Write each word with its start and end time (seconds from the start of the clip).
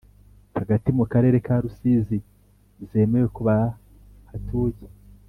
hagati 0.59 0.89
mu 0.97 1.03
karere 1.11 1.37
ka 1.45 1.55
rusizi 1.63 2.17
zemewe 2.89 3.27
ku 3.35 3.41
bahatuye, 3.47 4.79